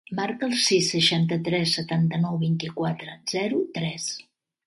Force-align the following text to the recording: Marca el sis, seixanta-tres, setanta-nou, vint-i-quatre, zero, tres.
Marca 0.19 0.45
el 0.51 0.53
sis, 0.67 0.87
seixanta-tres, 0.93 1.75
setanta-nou, 1.79 2.39
vint-i-quatre, 2.45 3.13
zero, 3.35 3.63
tres. 3.79 4.09